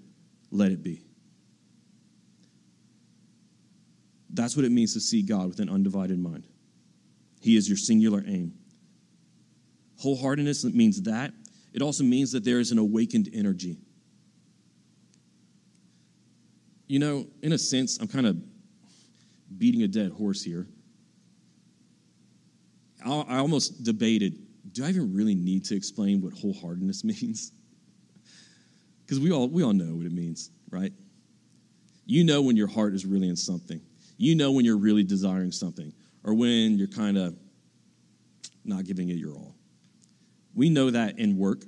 [0.51, 1.01] let it be.
[4.31, 6.45] That's what it means to see God with an undivided mind.
[7.41, 8.53] He is your singular aim.
[10.03, 11.33] Wholeheartedness means that.
[11.73, 13.77] It also means that there is an awakened energy.
[16.87, 18.37] You know, in a sense, I'm kind of
[19.57, 20.67] beating a dead horse here.
[23.05, 24.39] I almost debated
[24.71, 27.51] do I even really need to explain what wholeheartedness means?
[29.01, 30.93] Because we all, we all know what it means, right?
[32.05, 33.81] You know when your heart is really in something.
[34.19, 35.93] You know when you're really desiring something
[36.25, 37.37] or when you're kind of
[38.65, 39.55] not giving it your all.
[40.53, 41.63] We know that in work.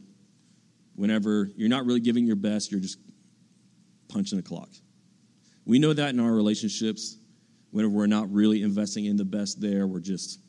[0.95, 2.99] Whenever you're not really giving your best, you're just
[4.09, 4.67] punching the clock.
[5.65, 7.17] We know that in our relationships.
[7.69, 10.41] whenever we're not really investing in the best there, we're just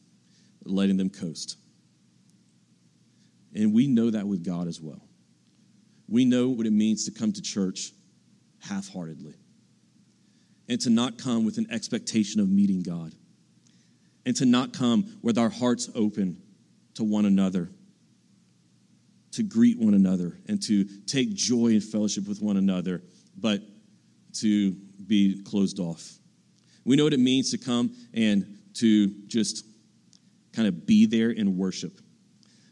[0.65, 1.57] letting them coast.
[3.55, 5.07] And we know that with God as well.
[6.09, 7.93] We know what it means to come to church
[8.59, 9.37] half heartedly
[10.69, 13.13] and to not come with an expectation of meeting God
[14.25, 16.41] and to not come with our hearts open
[16.95, 17.71] to one another,
[19.33, 23.03] to greet one another, and to take joy and fellowship with one another,
[23.37, 23.61] but
[24.35, 24.73] to
[25.07, 26.19] be closed off.
[26.85, 29.65] We know what it means to come and to just
[30.53, 31.99] kind of be there in worship,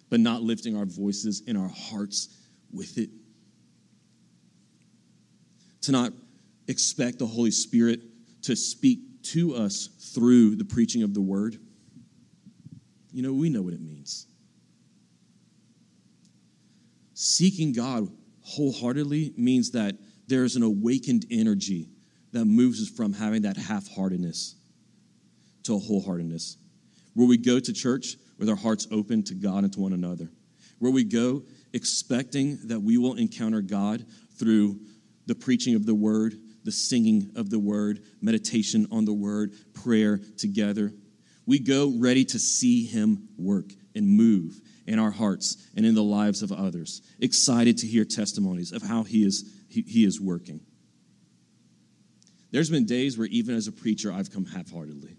[0.09, 2.37] but not lifting our voices in our hearts
[2.73, 3.11] with it.
[5.83, 6.13] To not
[6.69, 8.01] expect the Holy Spirit
[8.43, 11.59] to speak to us through the preaching of the word.
[13.13, 14.27] You know, we know what it means.
[17.15, 18.09] Seeking God
[18.43, 19.97] wholeheartedly means that
[20.27, 21.89] there is an awakened energy
[22.33, 24.55] that moves us from having that half heartedness
[25.65, 26.57] to a wholeheartedness.
[27.15, 30.31] Where we go to church with our hearts open to God and to one another.
[30.79, 31.43] Where we go
[31.73, 34.07] expecting that we will encounter God
[34.39, 34.81] through
[35.27, 40.21] the preaching of the word, the singing of the word, meditation on the word, prayer
[40.37, 40.93] together.
[41.47, 46.03] We go ready to see him work and move in our hearts and in the
[46.03, 50.61] lives of others, excited to hear testimonies of how he is, he, he is working.
[52.51, 55.17] There's been days where, even as a preacher, I've come half heartedly.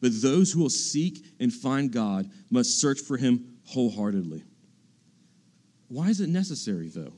[0.00, 4.42] But those who will seek and find God must search for him wholeheartedly.
[5.88, 7.12] Why is it necessary, though?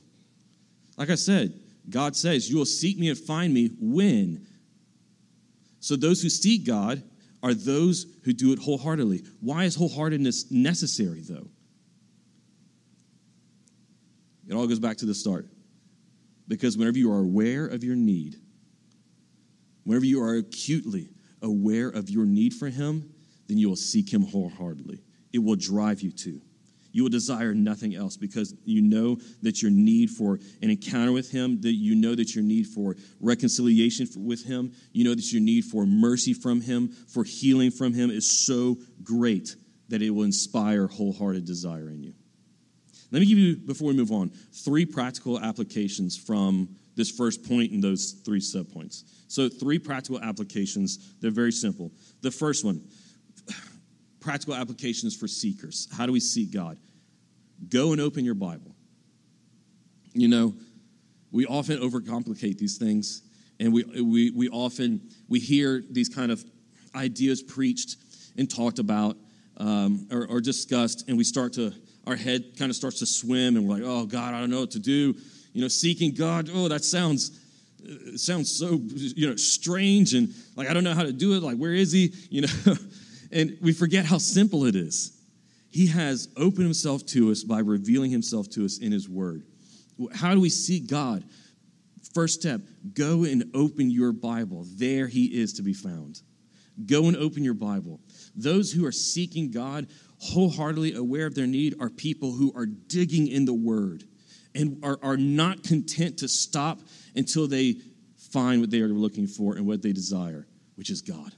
[0.97, 4.47] Like I said, God says, You will seek me and find me when.
[5.79, 7.03] So those who seek God
[7.43, 9.23] are those who do it wholeheartedly.
[9.39, 11.47] Why is wholeheartedness necessary, though?
[14.47, 15.47] It all goes back to the start.
[16.47, 18.35] Because whenever you are aware of your need,
[19.83, 21.09] whenever you are acutely
[21.41, 23.11] aware of your need for Him,
[23.47, 25.01] then you will seek Him wholeheartedly.
[25.33, 26.41] It will drive you to.
[26.95, 31.29] You will desire nothing else because you know that your need for an encounter with
[31.29, 35.41] Him, that you know that your need for reconciliation with Him, you know that your
[35.41, 39.57] need for mercy from Him, for healing from Him is so great
[39.89, 42.13] that it will inspire wholehearted desire in you.
[43.11, 44.29] Let me give you, before we move on,
[44.63, 49.03] three practical applications from this first and those three subpoints.
[49.27, 51.15] So, three practical applications.
[51.19, 51.91] They're very simple.
[52.21, 52.87] The first one
[54.25, 55.87] practical applications for seekers.
[55.95, 56.79] How do we seek God?
[57.69, 58.75] Go and open your Bible.
[60.13, 60.55] You know,
[61.31, 63.21] we often overcomplicate these things,
[63.59, 66.43] and we, we, we often we hear these kind of
[66.95, 67.97] ideas preached
[68.35, 69.15] and talked about
[69.57, 71.71] um, or, or discussed, and we start to
[72.07, 74.61] our head kind of starts to swim, and we're like, "Oh God, I don't know
[74.61, 75.15] what to do."
[75.53, 76.49] You know, seeking God.
[76.51, 77.39] Oh, that sounds
[78.15, 81.43] sounds so you know strange, and like I don't know how to do it.
[81.43, 82.11] Like, where is He?
[82.31, 82.47] You know.
[83.35, 85.11] And we forget how simple it is.
[85.69, 89.43] He has opened himself to us by revealing himself to us in his word.
[90.13, 91.25] How do we seek God?
[92.13, 92.61] First step
[92.93, 94.65] go and open your Bible.
[94.77, 96.21] There he is to be found.
[96.85, 97.99] Go and open your Bible.
[98.35, 99.87] Those who are seeking God,
[100.19, 104.05] wholeheartedly aware of their need, are people who are digging in the word
[104.53, 106.79] and are, are not content to stop
[107.17, 107.75] until they
[108.31, 111.33] find what they are looking for and what they desire, which is God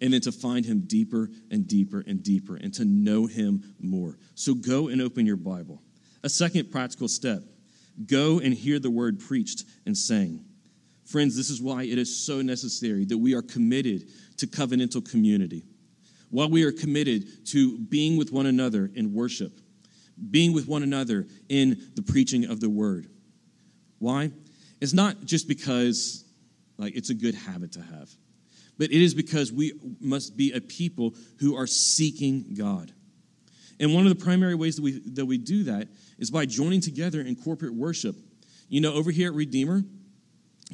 [0.00, 4.18] and then to find him deeper and deeper and deeper and to know him more.
[4.34, 5.82] So go and open your Bible.
[6.22, 7.42] A second practical step
[8.06, 10.44] go and hear the word preached and sang.
[11.04, 14.08] Friends, this is why it is so necessary that we are committed
[14.38, 15.64] to covenantal community.
[16.30, 19.52] While we are committed to being with one another in worship,
[20.30, 23.08] being with one another in the preaching of the word.
[23.98, 24.30] Why?
[24.80, 26.24] It's not just because
[26.78, 28.08] like it's a good habit to have
[28.80, 32.90] but it is because we must be a people who are seeking God.
[33.78, 35.88] And one of the primary ways that we, that we do that
[36.18, 38.16] is by joining together in corporate worship.
[38.70, 39.82] You know, over here at Redeemer,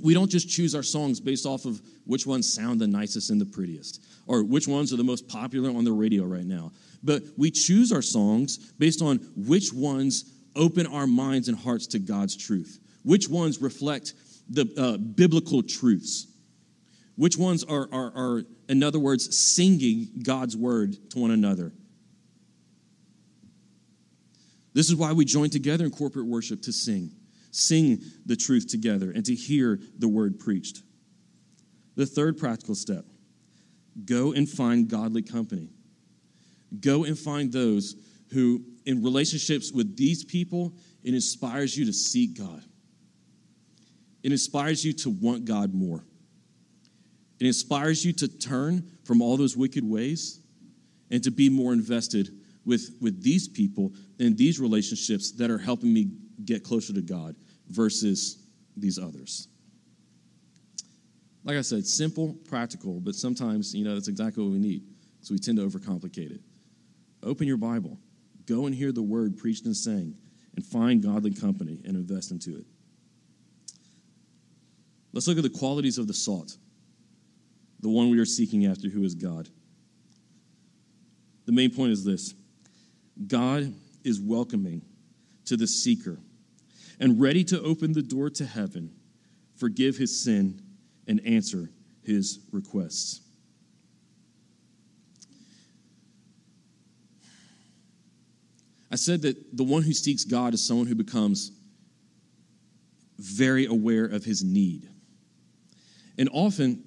[0.01, 3.41] we don't just choose our songs based off of which ones sound the nicest and
[3.41, 6.71] the prettiest, or which ones are the most popular on the radio right now.
[7.03, 11.99] But we choose our songs based on which ones open our minds and hearts to
[11.99, 14.15] God's truth, which ones reflect
[14.49, 16.29] the uh, biblical truths.
[17.17, 21.73] Which ones are, are, are, in other words, singing God's word to one another?
[24.75, 27.11] This is why we join together in corporate worship to sing,
[27.51, 30.83] sing the truth together, and to hear the word preached.
[31.95, 33.07] The third practical step
[34.05, 35.71] go and find godly company.
[36.81, 37.97] Go and find those
[38.33, 42.63] who, in relationships with these people, it inspires you to seek God.
[44.23, 46.05] it inspires you to want God more.
[47.39, 50.41] It inspires you to turn from all those wicked ways
[51.11, 52.31] and to be more invested
[52.65, 56.11] with, with these people and these relationships that are helping me
[56.45, 57.37] get closer to God
[57.69, 58.43] versus
[58.77, 59.49] these others.
[61.45, 64.83] Like I said, simple, practical, but sometimes, you know, that's exactly what we need.
[65.21, 66.41] So we tend to overcomplicate it.
[67.23, 67.99] Open your Bible,
[68.47, 70.15] go and hear the word preached and sang,
[70.57, 72.65] and find godly company and invest into it.
[75.13, 76.57] Let's look at the qualities of the sought,
[77.81, 79.49] the one we are seeking after, who is God.
[81.45, 82.35] The main point is this
[83.27, 83.73] God
[84.05, 84.83] is welcoming
[85.47, 86.19] to the seeker
[86.99, 88.93] and ready to open the door to heaven,
[89.57, 90.61] forgive his sin,
[91.07, 91.71] and answer
[92.03, 93.21] his requests.
[98.91, 101.53] I said that the one who seeks God is someone who becomes
[103.19, 104.89] very aware of his need.
[106.19, 106.85] And often,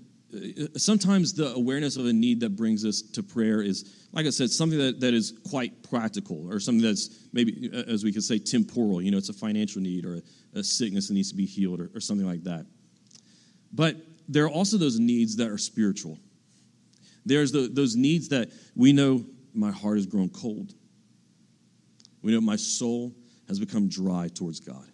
[0.75, 4.49] sometimes the awareness of a need that brings us to prayer is, like I said,
[4.49, 8.37] something that, that is quite practical or something that's maybe, uh, as we could say,
[8.37, 9.01] temporal.
[9.01, 10.21] You know, it's a financial need or
[10.55, 12.65] a, a sickness that needs to be healed or, or something like that.
[13.73, 16.19] But there are also those needs that are spiritual.
[17.25, 20.73] There's the, those needs that we know my heart has grown cold.
[22.21, 23.15] We know my soul
[23.47, 24.85] has become dry towards God.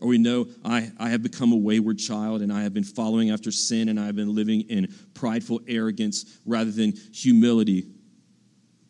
[0.00, 3.30] Or we know I, I have become a wayward child and I have been following
[3.30, 7.86] after sin and I have been living in prideful arrogance rather than humility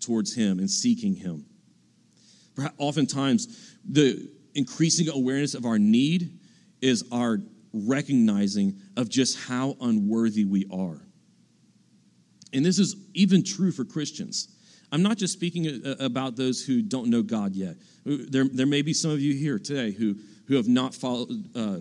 [0.01, 1.45] towards Him and seeking Him.
[2.79, 6.39] Oftentimes, the increasing awareness of our need
[6.81, 7.39] is our
[7.73, 11.01] recognizing of just how unworthy we are.
[12.53, 14.49] And this is even true for Christians.
[14.93, 17.77] I'm not just speaking about those who don't know God yet.
[18.05, 20.17] There, there may be some of you here today who,
[20.51, 21.77] who have not followed, uh,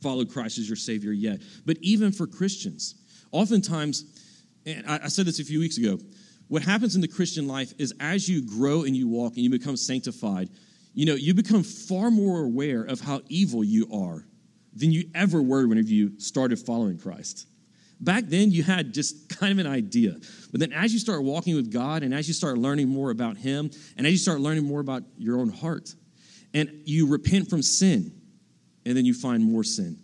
[0.00, 1.42] followed Christ as your Savior yet.
[1.66, 2.94] But even for Christians,
[3.30, 4.06] oftentimes,
[4.64, 5.98] and I, I said this a few weeks ago,
[6.48, 9.50] what happens in the Christian life is as you grow and you walk and you
[9.50, 10.48] become sanctified,
[10.94, 14.24] you know, you become far more aware of how evil you are
[14.74, 17.46] than you ever were whenever you started following Christ.
[18.00, 20.16] Back then, you had just kind of an idea.
[20.50, 23.36] But then, as you start walking with God and as you start learning more about
[23.36, 25.94] Him and as you start learning more about your own heart,
[26.54, 28.12] and you repent from sin,
[28.84, 29.98] and then you find more sin,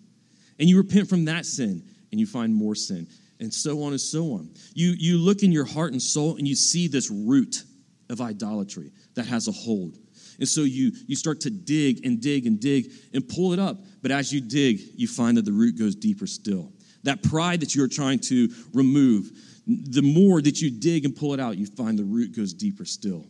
[0.58, 3.06] and you repent from that sin, and you find more sin,
[3.40, 4.50] and so on and so on.
[4.74, 7.64] You, you look in your heart and soul and you see this root
[8.08, 9.98] of idolatry that has a hold.
[10.38, 13.78] And so you, you start to dig and dig and dig and pull it up.
[14.00, 16.72] But as you dig, you find that the root goes deeper still.
[17.02, 19.30] That pride that you're trying to remove,
[19.66, 22.84] the more that you dig and pull it out, you find the root goes deeper
[22.84, 23.26] still.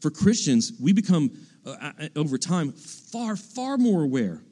[0.00, 1.30] For Christians, we become,
[1.66, 4.42] uh, over time, far, far more aware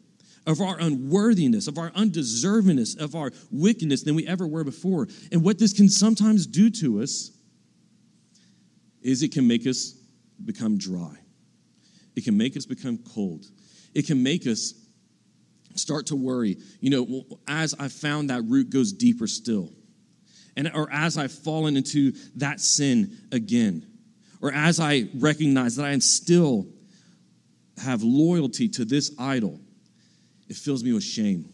[0.46, 5.08] of our unworthiness, of our undeservingness, of our wickedness than we ever were before.
[5.32, 7.30] And what this can sometimes do to us
[9.02, 9.92] is it can make us
[10.44, 11.16] become dry.
[12.16, 13.46] It can make us become cold.
[13.94, 14.74] It can make us
[15.76, 19.70] start to worry, you know, as I found that root goes deeper still.
[20.56, 23.86] And or as I've fallen into that sin again.
[24.40, 26.68] Or as I recognize that I am still
[27.78, 29.60] have loyalty to this idol,
[30.48, 31.50] it fills me with shame.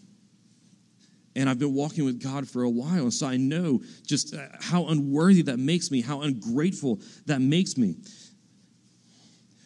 [1.36, 4.48] And I've been walking with God for a while, and so I know just uh,
[4.60, 7.96] how unworthy that makes me, how ungrateful that makes me.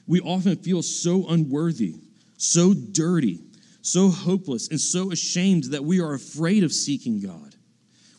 [0.07, 1.97] We often feel so unworthy,
[2.37, 3.40] so dirty,
[3.81, 7.55] so hopeless and so ashamed that we are afraid of seeking God.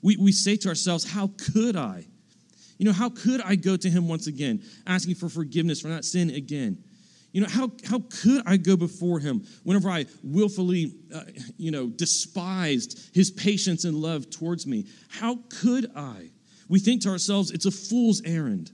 [0.02, 2.06] We, we say to ourselves, How could I?
[2.78, 6.04] You know, how could I go to Him once again, asking for forgiveness for that
[6.04, 6.84] sin again?
[7.36, 11.24] You know, how, how could I go before Him whenever I willfully, uh,
[11.58, 14.86] you know, despised His patience and love towards me?
[15.10, 16.30] How could I?
[16.69, 18.71] We think to ourselves, it's a fool's errand.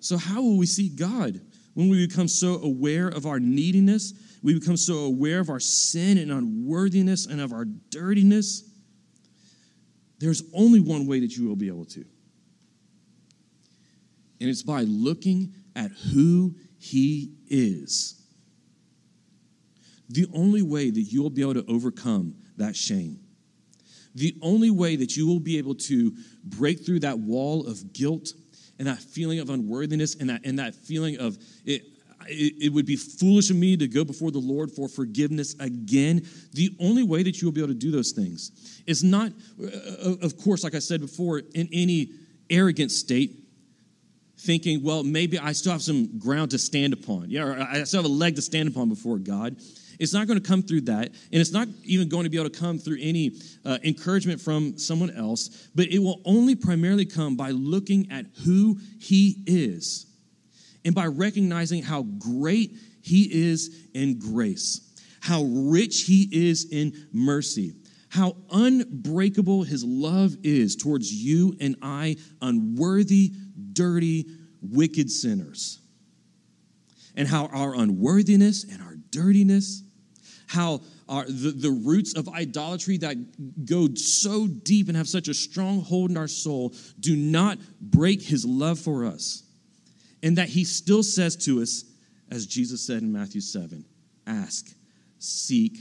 [0.00, 1.40] So, how will we seek God
[1.74, 4.12] when we become so aware of our neediness
[4.42, 8.64] we become so aware of our sin and unworthiness and of our dirtiness.
[10.18, 12.04] There's only one way that you will be able to.
[14.40, 18.20] And it's by looking at who He is.
[20.10, 23.20] The only way that you will be able to overcome that shame,
[24.14, 26.12] the only way that you will be able to
[26.44, 28.32] break through that wall of guilt
[28.78, 31.82] and that feeling of unworthiness and that, and that feeling of it,
[32.26, 36.26] it, it would be foolish of me to go before the Lord for forgiveness again.
[36.52, 40.16] The only way that you will be able to do those things is not, uh,
[40.22, 42.10] of course, like I said before, in any
[42.50, 43.47] arrogant state,
[44.38, 47.30] thinking, well, maybe I still have some ground to stand upon.
[47.30, 49.56] Yeah, I still have a leg to stand upon before God.
[49.98, 51.08] It's not going to come through that.
[51.08, 53.32] And it's not even going to be able to come through any
[53.64, 58.78] uh, encouragement from someone else, but it will only primarily come by looking at who
[59.00, 60.06] He is
[60.84, 67.72] and by recognizing how great He is in grace, how rich He is in mercy,
[68.08, 73.32] how unbreakable His love is towards you and I, unworthy,
[73.78, 74.26] dirty,
[74.60, 75.78] wicked sinners
[77.18, 79.82] and how our unworthiness and our dirtiness,
[80.46, 83.16] how our, the, the roots of idolatry that
[83.66, 88.22] go so deep and have such a strong hold in our soul do not break
[88.22, 89.42] his love for us.
[90.22, 91.84] And that he still says to us,
[92.30, 93.84] as Jesus said in Matthew 7
[94.26, 94.72] ask,
[95.18, 95.78] seek,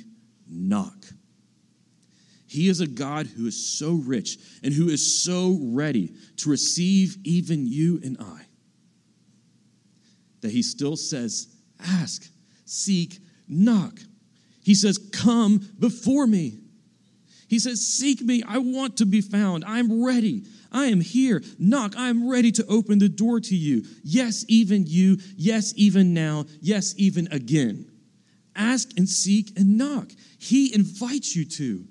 [0.49, 1.05] knock.
[2.47, 7.17] He is a God who is so rich and who is so ready to receive
[7.23, 8.47] even you and I
[10.41, 11.47] that he still says,
[11.79, 12.29] Ask,
[12.65, 13.99] seek, knock.
[14.63, 16.59] He says, Come before me.
[17.47, 18.43] He says, Seek me.
[18.47, 19.63] I want to be found.
[19.65, 20.43] I'm ready.
[20.71, 21.41] I am here.
[21.59, 21.93] Knock.
[21.97, 23.83] I'm ready to open the door to you.
[24.03, 25.17] Yes, even you.
[25.35, 26.45] Yes, even now.
[26.61, 27.91] Yes, even again.
[28.55, 30.11] Ask and seek and knock.
[30.39, 31.85] He invites you to.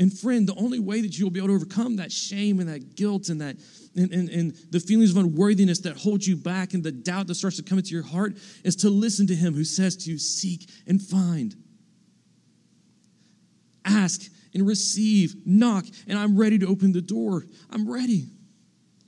[0.00, 2.96] And friend, the only way that you'll be able to overcome that shame and that
[2.96, 3.56] guilt and that
[3.94, 7.34] and, and, and the feelings of unworthiness that hold you back and the doubt that
[7.34, 10.18] starts to come into your heart is to listen to him who says to you,
[10.18, 11.54] Seek and find.
[13.84, 14.22] Ask
[14.54, 17.44] and receive, knock, and I'm ready to open the door.
[17.68, 18.24] I'm ready.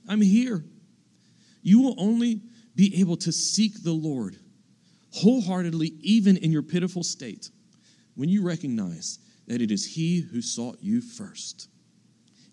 [0.07, 0.63] I'm here.
[1.63, 2.41] You will only
[2.75, 4.37] be able to seek the Lord
[5.13, 7.49] wholeheartedly, even in your pitiful state,
[8.13, 9.17] when you recognize
[9.47, 11.69] that it is He who sought you first.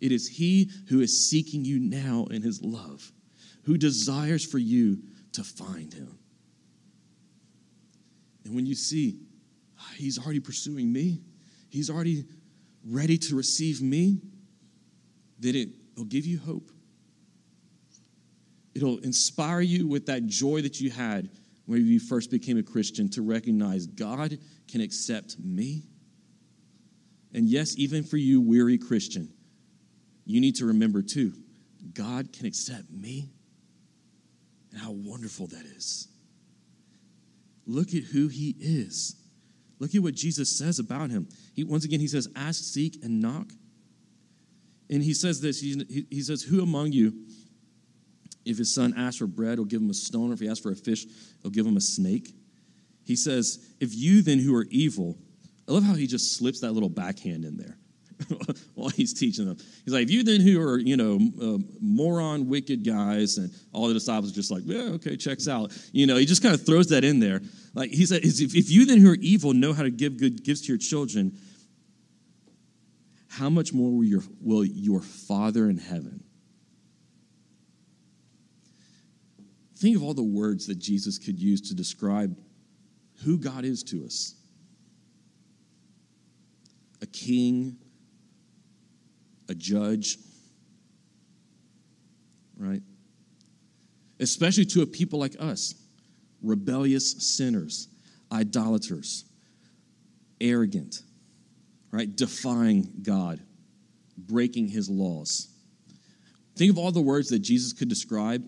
[0.00, 3.12] It is He who is seeking you now in His love,
[3.64, 6.18] who desires for you to find Him.
[8.44, 9.18] And when you see
[9.78, 11.20] ah, He's already pursuing me,
[11.68, 12.24] He's already
[12.84, 14.20] ready to receive me,
[15.38, 16.70] then it will give you hope.
[18.74, 21.28] It'll inspire you with that joy that you had
[21.66, 24.38] when you first became a Christian to recognize God
[24.68, 25.89] can accept me.
[27.32, 29.32] And yes, even for you, weary Christian,
[30.24, 31.32] you need to remember too
[31.94, 33.30] God can accept me.
[34.70, 36.06] And how wonderful that is.
[37.66, 39.16] Look at who he is.
[39.80, 41.28] Look at what Jesus says about him.
[41.54, 43.50] He, once again, he says, Ask, seek, and knock.
[44.88, 47.14] And he says this he, he says, Who among you,
[48.44, 50.60] if his son asks for bread, will give him a stone, or if he asks
[50.60, 51.06] for a fish,
[51.42, 52.34] he'll give him a snake?
[53.04, 55.16] He says, If you then who are evil,
[55.70, 57.78] I love how he just slips that little backhand in there.
[58.74, 59.56] while he's teaching them.
[59.84, 63.94] He's like, you then who are, you know, uh, moron, wicked guys, and all the
[63.94, 65.72] disciples are just like, yeah, okay, checks out.
[65.92, 67.40] You know, he just kind of throws that in there.
[67.72, 70.44] Like he said, if, if you then who are evil know how to give good
[70.44, 71.38] gifts to your children,
[73.28, 76.22] how much more will your, will your Father in heaven?
[79.78, 82.36] Think of all the words that Jesus could use to describe
[83.24, 84.34] who God is to us
[87.02, 87.76] a king,
[89.48, 90.18] a judge,
[92.56, 92.82] right?
[94.18, 95.74] Especially to a people like us,
[96.42, 97.88] rebellious sinners,
[98.32, 99.24] idolaters,
[100.40, 101.02] arrogant,
[101.90, 102.14] right?
[102.14, 103.40] Defying God,
[104.16, 105.48] breaking his laws.
[106.56, 108.44] Think of all the words that Jesus could describe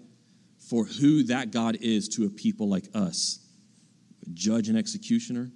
[0.59, 3.39] for who that God is to a people like us
[4.35, 5.51] judge and executioner,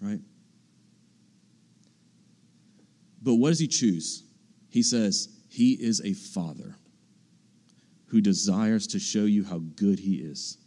[0.00, 0.20] right?
[3.22, 4.24] But what does he choose?
[4.68, 6.76] He says, He is a father
[8.06, 10.58] who desires to show you how good He is.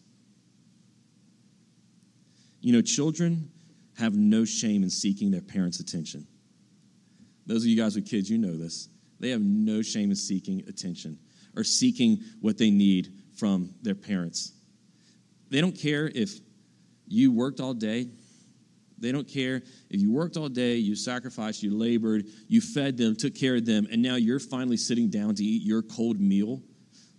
[2.61, 3.51] You know, children
[3.97, 6.25] have no shame in seeking their parents' attention.
[7.45, 8.87] Those of you guys with kids, you know this.
[9.19, 11.19] They have no shame in seeking attention
[11.55, 14.53] or seeking what they need from their parents.
[15.49, 16.39] They don't care if
[17.07, 18.07] you worked all day
[19.03, 23.15] they don't care if you worked all day, you sacrificed, you labored, you fed them,
[23.15, 26.61] took care of them, and now you're finally sitting down to eat your cold meal.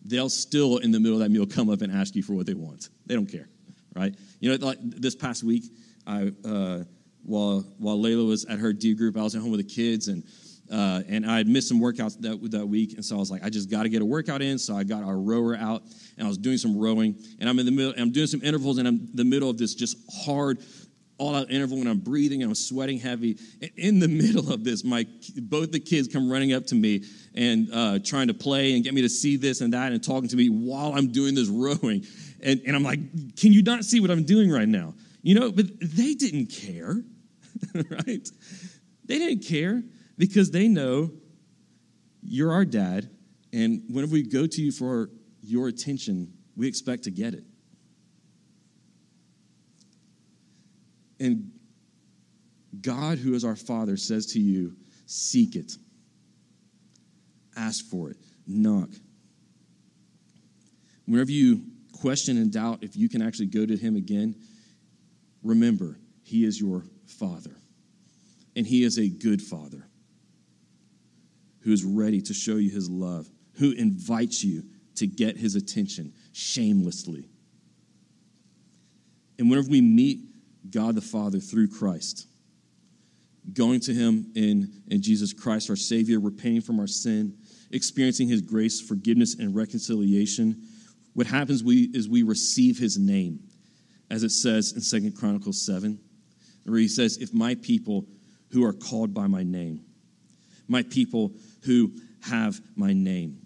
[0.05, 2.47] They'll still, in the middle of that meal, come up and ask you for what
[2.47, 2.89] they want.
[3.07, 3.49] They don't care,
[3.95, 4.15] right?
[4.41, 5.65] You know, like this past week,
[6.07, 6.85] I uh,
[7.23, 10.09] while while Layla was at her D group, I was at home with the kids,
[10.09, 10.25] and
[10.71, 13.45] uh, and I had missed some workouts that that week, and so I was like,
[13.45, 14.59] I just got to get a workout in.
[14.59, 15.83] So I got our rower out,
[16.17, 18.79] and I was doing some rowing, and I'm in the middle, I'm doing some intervals,
[18.79, 20.63] and I'm in the middle of this just hard
[21.19, 23.39] all out interval when I'm breathing and I'm sweating heavy.
[23.77, 25.07] In the middle of this, my
[25.37, 27.05] both the kids come running up to me
[27.35, 30.29] and uh, trying to play and get me to see this and that and talking
[30.29, 32.05] to me while I'm doing this rowing.
[32.43, 32.99] And, and I'm like,
[33.37, 34.95] can you not see what I'm doing right now?
[35.23, 37.03] You know, but they didn't care,
[37.75, 38.29] right?
[39.07, 39.83] They didn't care
[40.19, 41.11] because they know
[42.23, 43.09] you're our dad,
[43.53, 45.11] and whenever we go to you for
[45.43, 47.45] your attention, we expect to get it.
[51.25, 51.53] And
[52.83, 55.73] God, who is our Father, says to you, Seek it,
[57.57, 58.91] ask for it, knock.
[61.07, 61.63] Whenever you
[61.99, 64.37] question and doubt if you can actually go to Him again,
[65.43, 67.57] remember, He is your Father.
[68.55, 69.89] And He is a good Father
[71.61, 74.65] who is ready to show you His love, who invites you
[74.97, 77.31] to get His attention shamelessly.
[79.39, 80.34] And whenever we meet
[80.71, 82.27] God the Father through Christ,
[83.53, 87.37] going to Him in, in Jesus Christ, our Savior, repenting from our sin,
[87.71, 90.63] experiencing His grace, forgiveness, and reconciliation,
[91.15, 93.41] what happens we, is we receive His name,
[94.11, 95.99] as it says in Second Chronicles 7,
[96.65, 98.07] where He says, If my people
[98.51, 99.85] who are called by my name,
[100.69, 101.33] my people
[101.65, 101.93] who
[102.23, 103.39] have my name,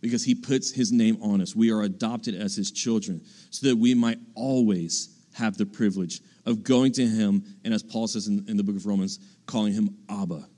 [0.00, 3.76] because He puts His name on us, we are adopted as His children, so that
[3.76, 8.46] we might always have the privilege of going to him, and as Paul says in,
[8.48, 10.48] in the book of Romans, calling him Abba,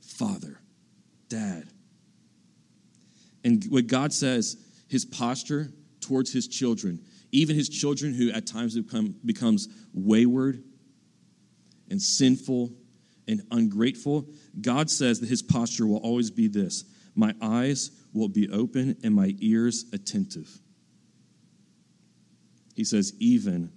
[0.00, 0.60] Father,
[1.28, 1.68] Dad.
[3.44, 4.56] And what God says,
[4.88, 10.64] his posture towards his children, even his children who at times become becomes wayward
[11.88, 12.72] and sinful
[13.28, 14.26] and ungrateful,
[14.60, 19.14] God says that his posture will always be this My eyes will be open and
[19.14, 20.50] my ears attentive.
[22.74, 23.70] He says, even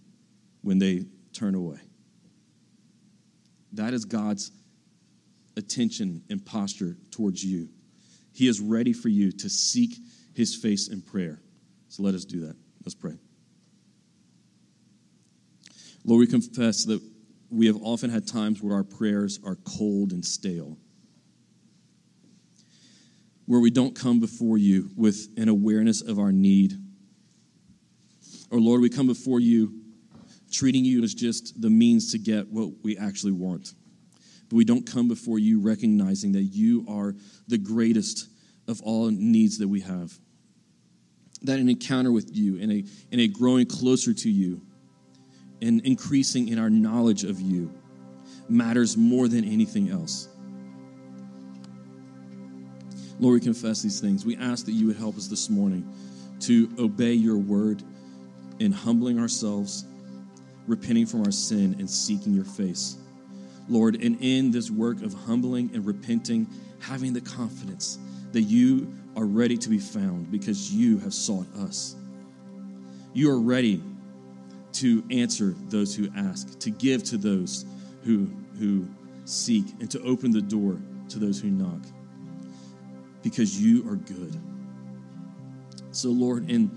[0.62, 1.80] when they turn away.
[3.74, 4.52] That is God's
[5.58, 7.70] attention and posture towards you.
[8.34, 9.98] He is ready for you to seek
[10.34, 11.42] his face in prayer.
[11.90, 12.56] So let us do that.
[12.84, 13.18] Let's pray.
[16.06, 17.02] Lord, we confess that
[17.50, 20.78] we have often had times where our prayers are cold and stale,
[23.46, 26.74] where we don't come before you with an awareness of our need.
[28.50, 29.83] Or, Lord, we come before you
[30.54, 33.74] treating you as just the means to get what we actually want.
[34.50, 37.16] But we don't come before you recognizing that you are
[37.48, 38.30] the greatest
[38.68, 40.14] of all needs that we have.
[41.42, 44.62] That an encounter with you and a, and a growing closer to you
[45.62, 47.74] and increasing in our knowledge of you
[48.48, 50.28] matters more than anything else.
[53.20, 54.26] Lord, we confess these things.
[54.26, 55.92] We ask that you would help us this morning
[56.42, 57.84] to obey your word
[58.60, 59.86] in humbling ourselves
[60.68, 62.98] repenting from our sin and seeking your face.
[63.70, 66.48] Lord, and in this work of humbling and repenting,
[66.80, 67.98] having the confidence
[68.32, 71.96] that you are ready to be found because you have sought us.
[73.14, 73.82] You are ready
[74.74, 77.66] to answer those who ask, to give to those
[78.04, 78.88] who, who
[79.26, 81.82] seek, and to open the door to those who knock
[83.22, 84.38] because you are good.
[85.92, 86.70] So, Lord, in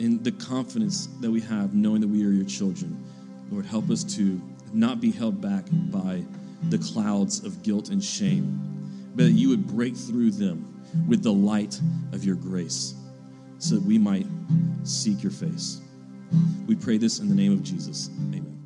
[0.00, 3.04] in the confidence that we have knowing that we are your children.
[3.50, 4.40] Lord, help us to
[4.72, 6.24] not be held back by
[6.70, 11.32] the clouds of guilt and shame, but that you would break through them with the
[11.32, 11.78] light
[12.12, 12.94] of your grace
[13.58, 14.26] so that we might
[14.84, 15.80] seek your face.
[16.66, 18.08] We pray this in the name of Jesus.
[18.16, 18.59] Amen.